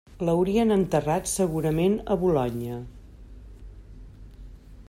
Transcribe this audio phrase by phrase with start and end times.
[0.27, 2.81] L'haurien enterrat segurament a Bolonya.